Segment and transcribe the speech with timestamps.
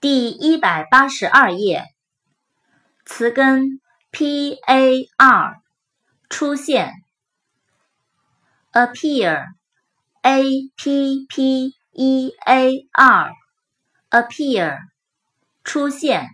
[0.00, 1.82] 第一百八十二页，
[3.04, 3.80] 词根
[4.12, 5.60] p a r
[6.28, 6.92] 出现
[8.70, 9.46] ，appear
[10.22, 10.44] a
[10.76, 13.32] p p e a r
[14.10, 14.78] appear
[15.64, 16.28] 出现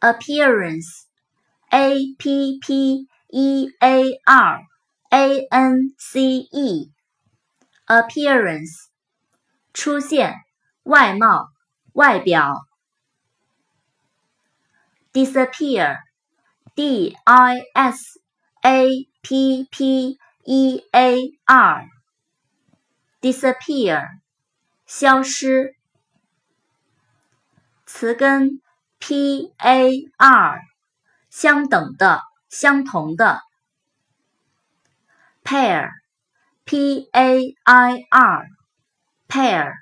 [0.00, 1.02] ，appearance
[1.68, 4.62] a p p e a r
[5.10, 6.90] a n c e
[7.86, 8.86] appearance
[9.74, 10.34] 出现。
[10.84, 11.50] 外貌、
[11.92, 12.66] 外表。
[15.12, 18.20] disappear，d i s
[18.62, 24.08] a p p e a r，disappear，
[24.86, 25.76] 消失。
[27.84, 28.62] 词根
[28.98, 30.62] p a r，
[31.28, 33.42] 相等的、相同的。
[35.44, 39.81] pair，p a i r，pair。